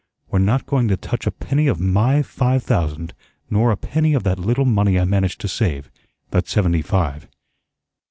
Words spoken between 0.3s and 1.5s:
We're not going to touch a